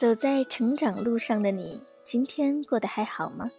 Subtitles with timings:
[0.00, 3.50] 走在成长路上的你，今天过得还好吗？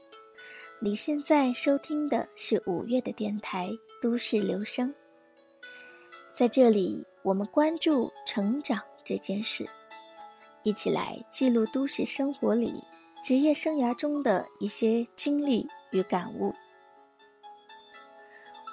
[0.79, 3.67] 你现在收听的是五月的电台
[4.01, 4.89] 《都市留声》。
[6.31, 9.69] 在这里，我们关注成长这件事，
[10.63, 12.73] 一起来记录都市生活里
[13.23, 16.55] 职业生涯中的一些经历与感悟。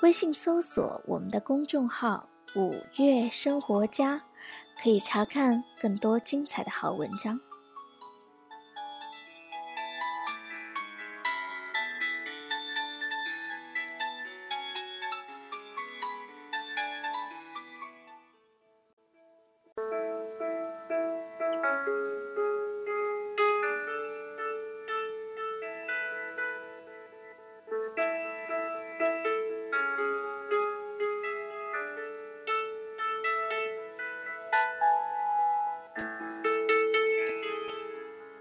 [0.00, 4.24] 微信搜索我们的公众号“五月生活家”，
[4.82, 7.38] 可以查看更多精彩的好文章。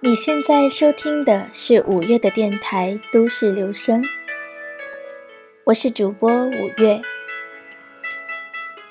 [0.08, 4.02] 你现在收听的是五月的电台《都市留声》，
[5.66, 7.02] 我是主播五月。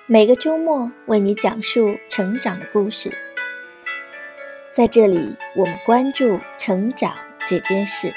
[0.04, 3.10] 每个周末为你讲述成长的故事，
[4.70, 8.12] 在这里我们关注成长这件事。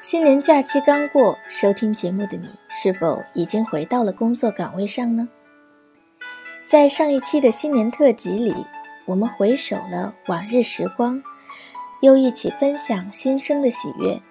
[0.00, 5.28] 新年假期刚过，收听节目的你是否已经回到了工作岗位上呢？
[6.64, 8.54] 在上一期的新年特辑里，
[9.04, 11.22] 我们回首了往日时光，
[12.00, 14.22] 又一起分享新生的喜悦。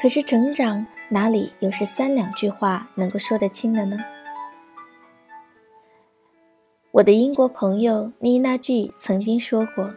[0.00, 3.96] 可是成长哪里又是三两句话能够说得清的呢？
[6.90, 9.94] 我的英国朋友妮娜 G 曾经说过：“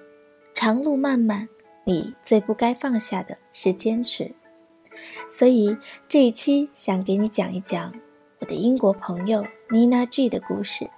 [0.54, 1.50] 长路漫漫，
[1.86, 4.36] 你最不该放下的是坚持。”
[5.28, 5.76] 所以
[6.08, 7.94] 这一期想给你讲一讲。
[8.44, 10.90] 我的英国朋友妮娜 G 的故事，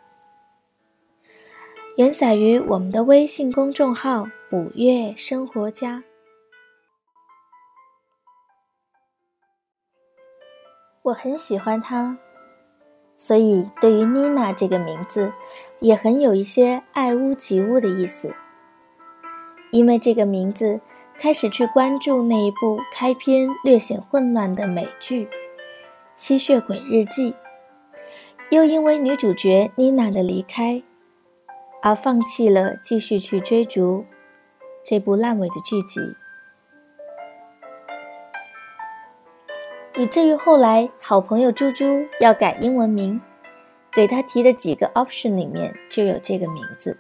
[1.95, 6.03] 原载于我们的微信公众号“五月生活家”。
[11.03, 12.17] 我很喜欢她，
[13.15, 15.31] 所以对于妮娜这个名字，
[15.79, 18.33] 也很有一些爱屋及乌的意思。
[19.69, 20.81] 因为这个名字，
[21.19, 25.25] 开始去关注那一部开篇略显混乱的美剧。
[26.15, 27.31] 《吸血鬼日记》，
[28.49, 30.81] 又因为女主角妮娜的离开，
[31.81, 34.05] 而放弃了继续去追逐
[34.81, 35.99] 这部烂尾的剧集，
[39.97, 43.19] 以至于后来好朋友猪猪要改英文名，
[43.91, 46.97] 给他提的几个 option 里面就有这个名字。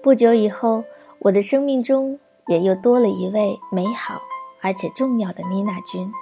[0.00, 0.84] 不久以后，
[1.18, 4.22] 我的生命中也又多了一位美好
[4.62, 6.12] 而且重要的妮娜君。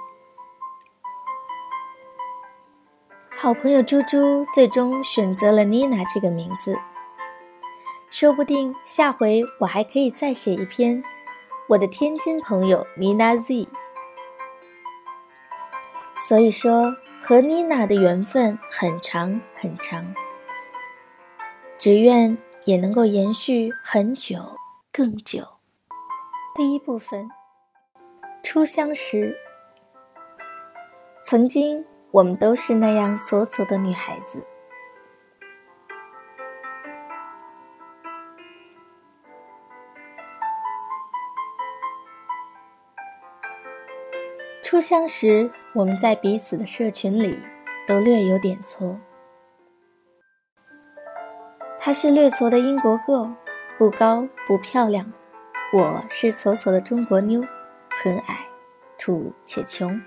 [3.45, 6.75] 好朋友猪猪最终选择了妮娜这个名字，
[8.09, 11.03] 说不定下回我还可以再写一篇
[11.69, 13.67] 我的天津朋友妮娜 Z。
[16.17, 20.15] 所以说，和妮娜的缘分很长很长，
[21.77, 24.57] 只愿也能够延续很久
[24.91, 25.45] 更久。
[26.55, 27.29] 第一部分，
[28.41, 29.37] 初相识，
[31.23, 31.85] 曾经。
[32.15, 34.41] 我们都是那样楚楚的女孩子。
[44.63, 47.37] 初相识，我们在彼此的社群里
[47.85, 48.97] 都略有点挫。
[51.77, 53.33] 她是略矬的英国 girl，
[53.77, 55.05] 不高不漂亮；
[55.73, 57.43] 我是矬矬的中国妞，
[57.89, 58.47] 很矮，
[58.97, 60.01] 土且穷。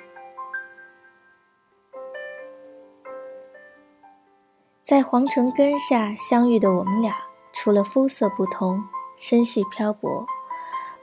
[4.89, 7.15] 在皇城根下相遇的我们俩，
[7.53, 8.83] 除了肤色不同，
[9.19, 10.27] 身系漂泊，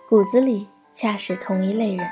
[0.09, 2.09] 骨子里恰是同一类人。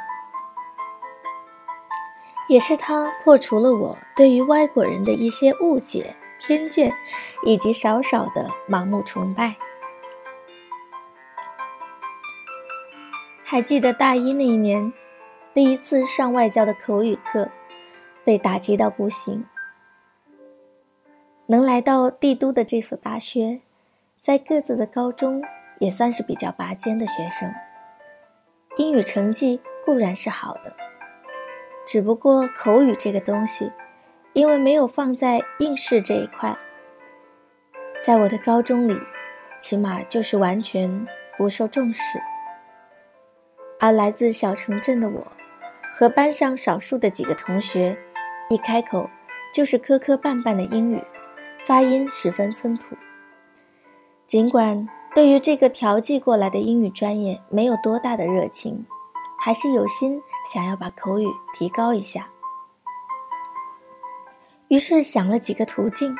[2.47, 6.93] 也是他破除了我对于外国人的一些误解、偏见，
[7.43, 9.55] 以及少少的盲目崇拜。
[13.43, 14.93] 还记得大一那一年，
[15.55, 17.49] 第一次上外教的口语课，
[18.23, 19.43] 被打击到不行。
[21.47, 23.59] 能来到帝都的这所大学，
[24.19, 25.43] 在各自的高中
[25.79, 27.53] 也算是比较拔尖的学生。
[28.77, 30.73] 英语成绩固然是好的，
[31.85, 33.71] 只不过口语这个东西，
[34.31, 36.57] 因为没有放在应试这一块，
[38.01, 38.97] 在我的高中里，
[39.59, 41.05] 起码就是完全
[41.37, 42.19] 不受重视。
[43.81, 45.27] 而来自小城镇的我，
[45.91, 47.97] 和班上少数的几个同学，
[48.49, 49.09] 一开口
[49.53, 51.03] 就是磕磕绊绊的英语。
[51.65, 52.95] 发音十分村土。
[54.27, 58.85] 尽管对于这个调剂过来的英语专业没有多大的热情，
[59.39, 60.21] 还是有心
[60.51, 62.29] 想要把口语提高一下。
[64.69, 66.15] 于是想了几个途径，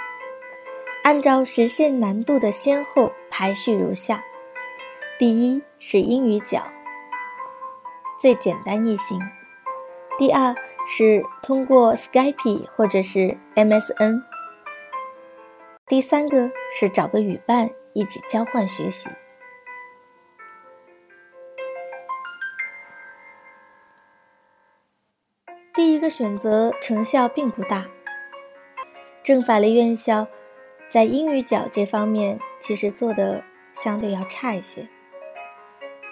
[1.03, 4.23] 按照实现难度的先后排序如下：
[5.17, 6.61] 第一是英语角，
[8.19, 9.19] 最简单易行；
[10.19, 10.53] 第二
[10.85, 14.21] 是通过 Skype 或者是 MSN；
[15.93, 19.11] 第三个是找个语伴一起交换学习。
[25.75, 27.85] 第一个选择成效并不大。
[29.21, 30.25] 政法类院校
[30.87, 34.89] 在英语角这方面其实做的相对要差一些。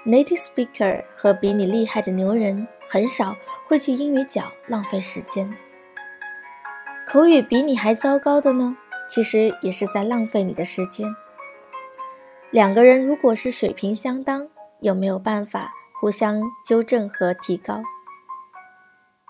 [0.06, 3.36] Native speaker 和比你厉害的牛人很少
[3.66, 5.52] 会去英语角浪费时间。
[7.08, 8.78] 口语比你还糟糕的呢，
[9.14, 11.14] 其实也是在浪费你的时间。
[12.50, 14.48] 两个人如果是水平相当，
[14.80, 17.84] 有没有办法互相纠正和提高？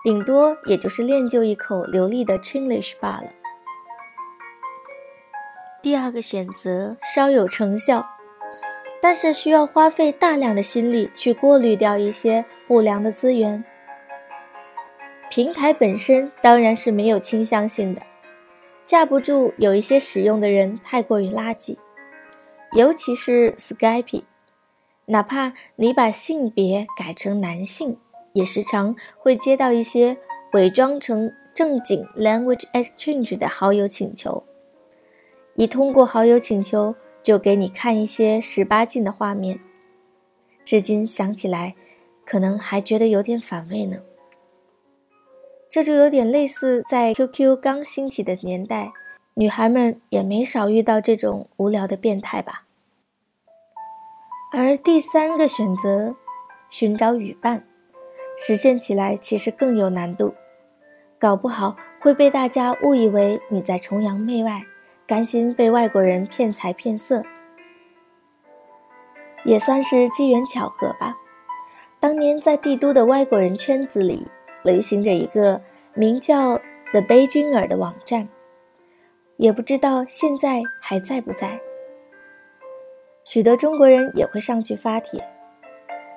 [0.04, 3.32] 顶多也就是练就一口流利的 Chinglish 罢了。
[5.82, 8.08] 第二个选择稍有成效，
[9.00, 13.64] 但是需要花费大量的心力去过滤掉一些不良的资源。
[15.28, 18.02] 平台本身当然是没有倾向性的，
[18.84, 21.76] 架不住有一些使用的人太过于垃圾，
[22.72, 24.22] 尤其是 Skype，
[25.06, 27.96] 哪怕你把性别改成男性，
[28.32, 30.18] 也时常会接到一些
[30.52, 34.44] 伪装成正经 language exchange 的好友请求。
[35.54, 39.60] 一通过好友请求，就给你看一些十八禁的画面。
[40.64, 41.74] 至今想起来，
[42.24, 43.98] 可能还觉得有点反胃呢。
[45.72, 48.92] 这就有点类似在 QQ 刚兴起的年代，
[49.32, 52.64] 女孩们也没少遇到这种无聊的变态吧。
[54.52, 56.14] 而第三个选择，
[56.68, 57.66] 寻找语伴，
[58.36, 60.34] 实现起来其实更有难度，
[61.18, 64.60] 搞不好会被大家误以为你在崇洋媚外。
[65.06, 67.22] 甘心被外国人骗财骗色，
[69.44, 71.16] 也算是机缘巧合吧。
[71.98, 74.28] 当年在帝都的外国人圈子里，
[74.62, 75.60] 流行着一个
[75.94, 76.56] 名叫
[76.92, 78.28] The Beijinger 的网站，
[79.36, 81.60] 也不知道现在还在不在。
[83.24, 85.24] 许多中国人也会上去发帖，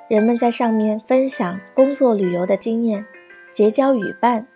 [0.10, 3.06] 人们在上面分享工作旅游的经验，
[3.54, 4.48] 结交语伴，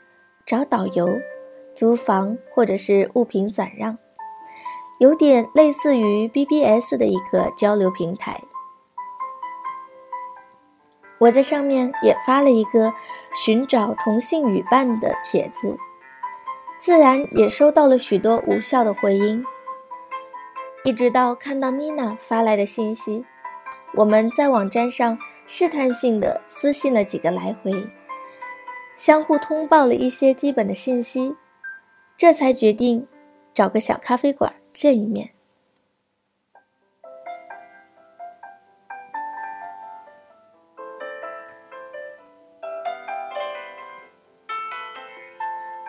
[0.46, 1.20] 找导游，
[1.74, 3.98] 租房或者是物品转让。
[5.00, 8.42] 有点类似于 BBS 的一个交流平台，
[11.20, 12.94] 我在上面也发了一个
[13.34, 15.78] 寻找同性语伴的帖子，
[16.80, 19.44] 自然也收到了许多无效的回音。
[20.84, 23.26] 一直到看到妮娜发来的信息，
[23.96, 27.88] 我们在网站上试探性的私信了几个来回，
[28.96, 31.36] 相互通报了一些基本的信息，
[32.16, 33.06] 这才决定
[33.54, 34.54] 找个小咖啡馆。
[34.72, 35.32] 见一面。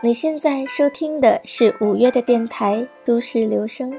[0.03, 3.93] 你现在收听的是五月的电台《都市留声》，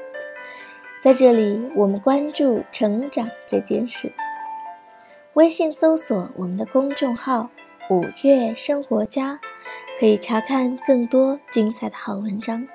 [1.00, 4.12] 在这里我们关注成长这件事。
[5.34, 7.52] 微信搜索我们的公众号
[7.92, 9.40] “五月生活家”，
[10.00, 12.68] 可以查看更多精彩的好文章。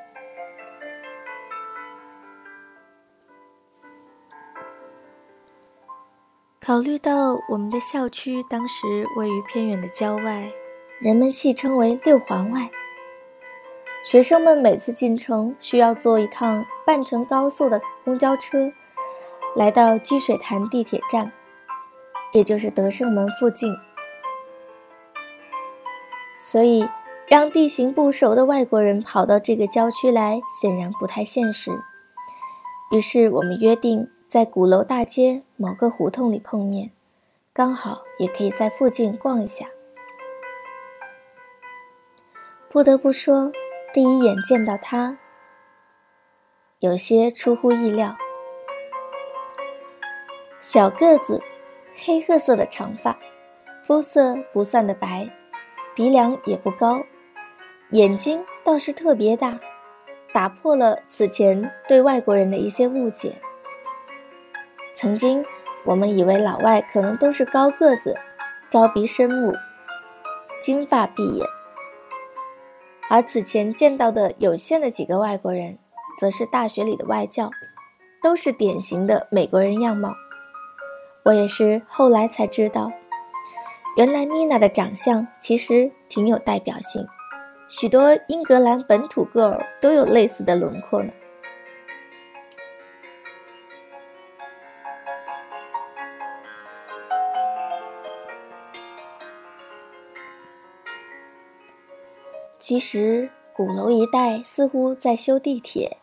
[6.60, 10.48] 考虑到我们的校区当时位于偏远的郊外，
[11.00, 12.70] 人们戏称为“六环外”。
[14.08, 18.70] 学生们每次进城需要坐一趟半程高速的公交车，
[19.56, 21.32] 来到积水潭地铁站，
[22.30, 23.74] 也就是德胜门附近。
[26.38, 26.88] 所以，
[27.26, 31.72] 让地形不熟的外国人跑到这个郊区来，显然不太现实。
[32.92, 34.08] 于是，我们约定。
[34.28, 36.90] 在鼓楼大街某个胡同里碰面，
[37.52, 39.66] 刚好也可以在附近逛一下。
[42.68, 43.52] 不得不说，
[43.96, 45.16] 第一眼见到他，
[46.80, 48.14] 有些出乎意料。
[50.60, 51.40] 小个子，
[51.96, 53.16] 黑褐色的长发，
[53.86, 55.30] 肤色不算的白，
[55.94, 57.04] 鼻梁也不高，
[57.88, 59.58] 眼睛倒是特别大，
[60.30, 63.40] 打破了此前对外国人的一些误解。
[64.92, 65.42] 曾经，
[65.86, 68.14] 我们以为老外可能都是高个子、
[68.70, 69.54] 高鼻深目、
[70.60, 71.46] 金发碧眼，
[73.08, 75.78] 而此前见到的有限的几个外国人，
[76.18, 77.50] 则是大学里的外教，
[78.22, 80.14] 都是典型的美国人样貌。
[81.24, 82.90] 我也是后来才知道，
[83.96, 87.06] 原来妮娜的长相其实挺有代表性，
[87.68, 91.12] 许多英格兰本土 girl 都有类似的轮廓呢。
[102.68, 105.98] 其实，鼓楼一带似乎在修地铁，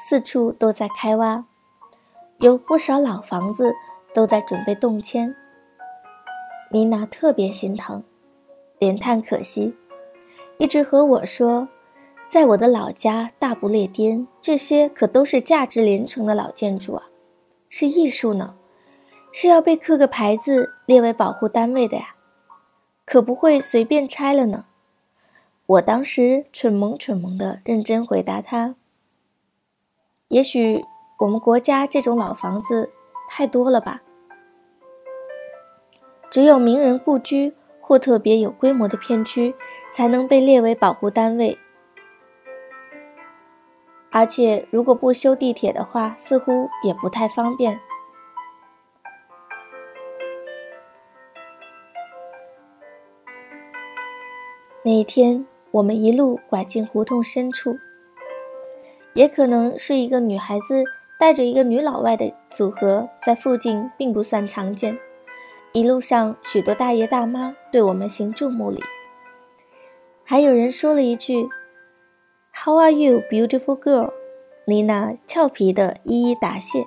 [0.00, 1.44] 四处都在开挖，
[2.40, 3.72] 有不少老房子
[4.12, 5.32] 都在准备动迁。
[6.72, 8.02] 妮娜特别心疼，
[8.80, 9.76] 连叹可惜，
[10.58, 11.68] 一直和我说，
[12.28, 17.04] 在我的老家大不列颠，这些可都是价值连城的老建筑啊，
[17.68, 18.56] 是艺术呢，
[19.30, 22.16] 是要被刻个牌子列为保护单位的呀，
[23.06, 24.64] 可不会随便拆了呢。
[25.70, 28.74] 我当时蠢萌蠢萌的认真回答他
[30.26, 30.84] ：“也许
[31.18, 32.90] 我们国家这种老房子
[33.28, 34.02] 太多了吧，
[36.28, 39.54] 只有名人故居或特别有规模的片区
[39.92, 41.56] 才能被列为保护单位。
[44.10, 47.78] 而且如果不修地铁的话，似乎也不太方便。”
[54.82, 55.46] 那一天。
[55.72, 57.78] 我们一路拐进胡同深处，
[59.14, 60.84] 也可能是一个女孩子
[61.18, 64.98] 带着一个女老外的组合，在附近并不算常见。
[65.72, 68.82] 一路上，许多大爷大妈对我们行注目礼，
[70.24, 71.48] 还有人说了一句
[72.52, 74.10] “How are you, beautiful girl？”
[74.66, 76.84] 妮娜俏皮的一一答谢。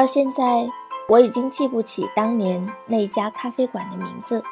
[0.00, 0.66] 到现在，
[1.10, 4.42] 我已经记不起当年那家咖啡馆的名字，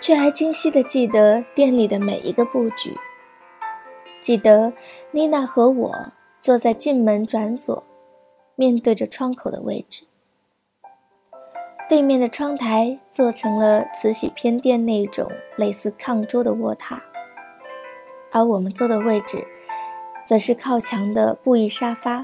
[0.00, 2.98] 却还清晰的记得店里的每一个布局。
[4.20, 4.72] 记得
[5.12, 6.06] 妮娜和我
[6.40, 7.84] 坐在进门转左，
[8.56, 10.02] 面对着窗口的位置，
[11.88, 16.98] 对面的窗台做成了慈禧偏殿那种类似炕桌的卧榻，
[18.32, 19.46] 而我们坐的位置，
[20.26, 22.20] 则是靠墙的布艺沙发。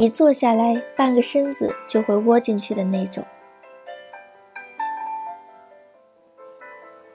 [0.00, 3.24] 一坐下来，半个身子就会窝进去的那种。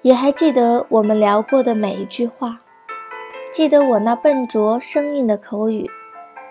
[0.02, 2.60] 也还记得我们聊过的每一句话，
[3.54, 5.90] 记得我那笨拙生硬的口语，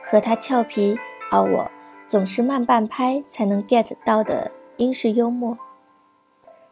[0.03, 0.99] 和他俏皮
[1.31, 1.71] 而我
[2.09, 5.59] 总是慢半拍才能 get 到的英式幽默。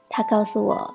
[0.08, 0.94] 他告诉我，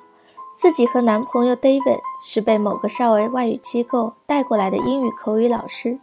[0.57, 6.00] 自己和男朋友 David 是被某个少儿外语机构带过来的英语口语老师。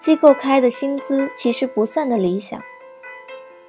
[0.00, 2.58] 机构开的薪资其实不算的理想，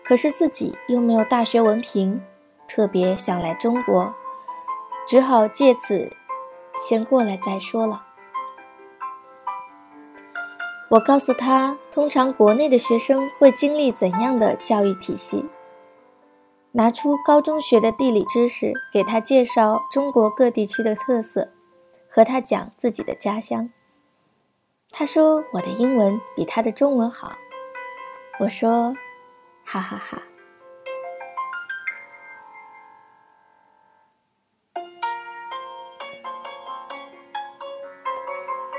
[0.02, 2.24] 可是自己又没有大学文凭，
[2.70, 4.16] 特别想来中国，
[5.06, 6.16] 只好借此
[6.78, 8.04] 先过来再说了。
[10.92, 15.46] 我告诉他，通常国内的学生会经历怎样的教育体系，
[16.72, 21.50] 拿出高中学的地理知识给他介绍中国各地区的特色，
[22.10, 23.70] 和他讲自己的家乡。
[24.92, 27.32] 他说：“我的英文比他的中文好。”
[28.40, 28.94] 我说
[29.66, 30.22] ：“哈哈哈。”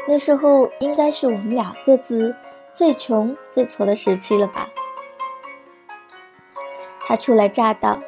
[0.07, 2.37] 那时候应该是我们俩各自
[2.75, 4.69] 最穷最挫的时期了吧？
[7.05, 8.03] 他初来乍到，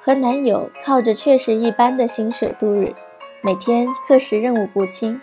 [0.00, 2.94] 和男友靠着确实一般的薪水度日，
[3.42, 5.20] 每天课时任务不轻。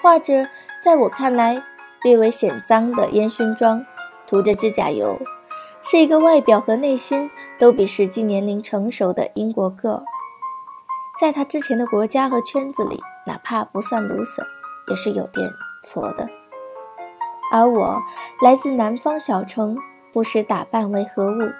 [0.00, 0.48] 画着
[0.80, 1.62] 在我看来
[2.02, 3.84] 略微显脏的烟熏妆，
[4.26, 5.18] 涂着指甲油，
[5.82, 7.28] 是一个外表和内心
[7.58, 10.02] 都比实际年龄成熟的英国 girl。
[11.20, 14.46] 在他之前的国家和圈子里，哪怕不算 loser，
[14.88, 15.50] 也是有点
[15.82, 16.28] 挫的。
[17.50, 18.00] 而我
[18.40, 19.76] 来自南方小城，
[20.12, 21.50] 不识打扮为何物，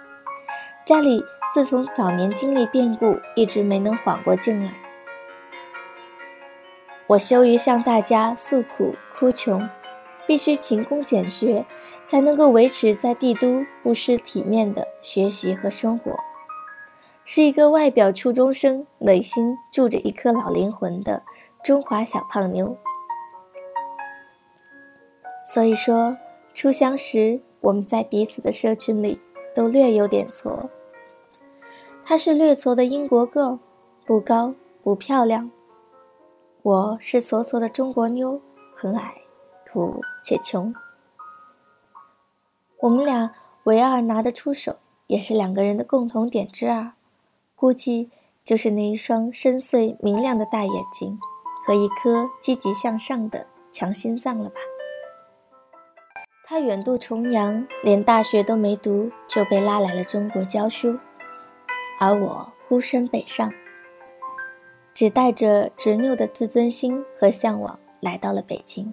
[0.85, 4.71] 家里自从早年经历变故，一直没能缓过劲来。
[7.09, 9.67] 我羞于向大家诉苦哭穷，
[10.27, 11.65] 必须勤工俭学，
[12.05, 16.13] 才能够维持在帝都不失体面的学习和生活。
[17.25, 21.23] 是一个外表初中生，内心住着一颗老灵魂的
[21.65, 22.77] 中华小胖妞。
[25.47, 26.19] 所以说，
[26.53, 29.19] 初相识，我们在彼此的社群里
[29.55, 30.69] 都略有点挫。
[32.05, 33.59] 她是略挫的英国 girl，
[34.05, 35.51] 不高不漂亮。
[36.63, 38.43] 我是挫挫的中国妞，
[38.75, 39.23] 很矮，
[39.65, 40.75] 土且穷。
[42.81, 46.95] 我们俩唯二拿得出手，也是两个人的共同点之二，
[47.55, 48.11] 估计
[48.45, 51.21] 就是那一双深邃明亮的大眼睛，
[51.65, 54.57] 和一颗积极向上的强心脏了吧。
[56.45, 60.99] 他远渡重洋，连大学都没读就被拉来了中国教书，
[62.01, 63.53] 而我孤身北上，
[64.99, 68.93] 只带着执拗的自尊心和向往来到了北京。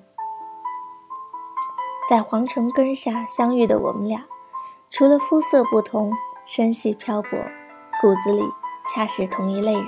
[2.08, 4.24] 在皇城根下相遇的我们俩，
[4.88, 6.14] 除了肤色不同，
[6.46, 7.30] 身系漂泊，
[8.00, 8.44] 骨子里
[8.88, 9.88] 恰是同一类人。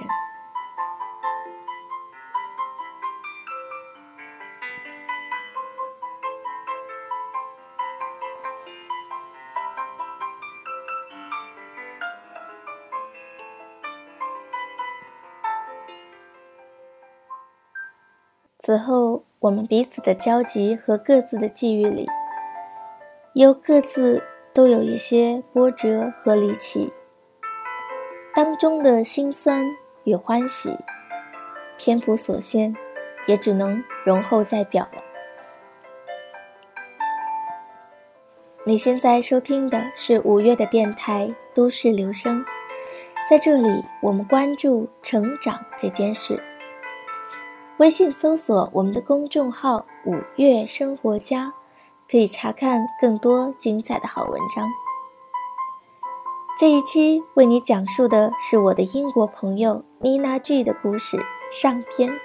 [18.68, 22.06] 此后，我们彼此的交集和各自的际遇里，
[23.32, 24.22] 又各自
[24.54, 26.92] 都有一些波折和离奇。
[28.36, 29.66] 当中的辛酸
[30.04, 30.78] 与欢喜，
[31.78, 32.76] 篇幅所限，
[33.26, 35.02] 也只能容后再表了。
[38.66, 42.42] 你现在收听的是五月的电台《都市留声》，
[43.30, 46.44] 在这里，我们关注成长这件事。
[47.78, 51.54] 微信搜索我们的公众号“五月生活家”，
[52.10, 54.68] 可以查看更多精彩的好文章。
[56.58, 62.20] 这一期为你讲述的是我的英国朋友妮娜 G 的故事上篇。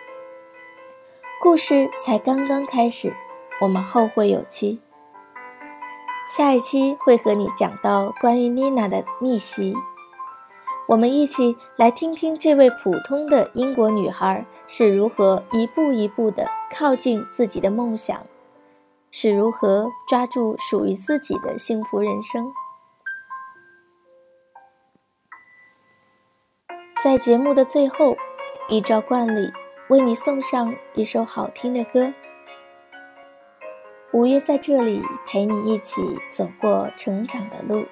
[1.42, 3.14] 故事才刚刚开始，
[3.60, 4.80] 我们后会有期。
[6.26, 9.76] 下一期会和你讲到关于妮娜的逆袭。
[10.88, 18.26] 我们一起来听听这位普通的英国女孩是如何一步一步地靠近自己的梦想，
[19.10, 22.52] 是如何抓住属于自己的幸福人生。
[27.02, 28.16] 在节目的最后，
[28.68, 29.50] 依照惯例，
[29.88, 32.12] 为你送上一首好听的歌。
[34.12, 37.86] 五月在这里陪你一起走过成长的路。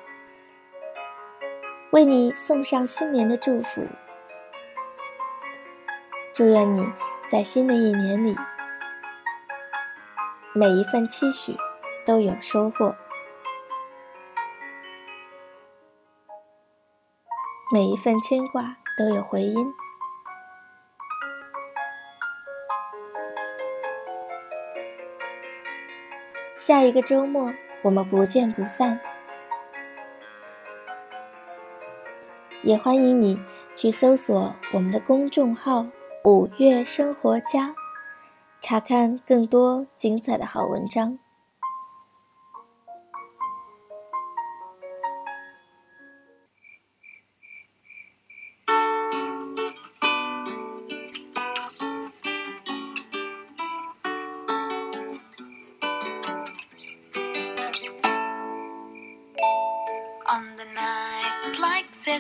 [1.92, 3.84] 为你送上新年的祝福，
[6.32, 6.88] 祝愿你
[7.28, 8.36] 在新的一年里，
[10.54, 11.56] 每一份期许
[12.06, 12.94] 都有收获，
[17.72, 19.74] 每一份牵挂都有回音。
[26.54, 29.00] 下一个周末，我们不见不散。
[32.62, 33.40] 也欢迎你
[33.74, 35.86] 去搜索我们的公众号
[36.24, 37.74] “五月生活家”，
[38.60, 41.18] 查看更多精彩的好文章。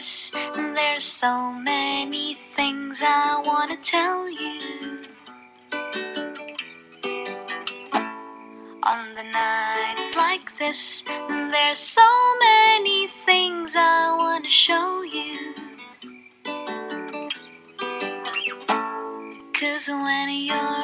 [0.00, 0.30] This.
[0.30, 5.00] There's so many things I want to tell you.
[8.82, 12.10] On the night like this, there's so
[12.40, 15.54] many things I want to show you.
[19.52, 20.82] Cause when you're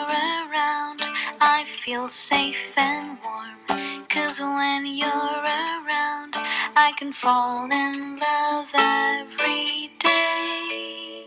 [0.52, 1.00] around,
[1.40, 4.04] I feel safe and warm.
[4.10, 5.85] Cause when you're around,
[6.96, 11.26] can fall in love every day.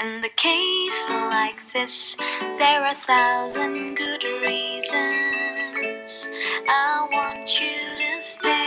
[0.00, 2.16] In the case like this,
[2.58, 6.28] there are a thousand good reasons
[6.68, 8.61] I want you to stay.